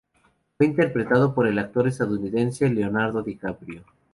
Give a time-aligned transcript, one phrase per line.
[0.57, 3.85] Fue interpretado por el actor estadounidense Leonardo DiCaprio.